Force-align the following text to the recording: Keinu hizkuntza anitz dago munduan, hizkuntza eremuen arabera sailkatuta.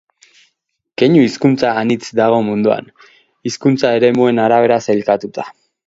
Keinu 1.01 1.21
hizkuntza 1.25 1.75
anitz 1.83 2.07
dago 2.21 2.41
munduan, 2.49 2.91
hizkuntza 3.51 3.93
eremuen 4.01 4.45
arabera 4.49 4.85
sailkatuta. 4.89 5.51